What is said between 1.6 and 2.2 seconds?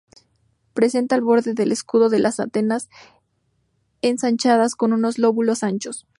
escudo de